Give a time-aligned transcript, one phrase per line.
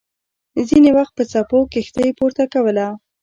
[0.67, 2.87] ځینې وخت به څپو کښتۍ پورته کوله.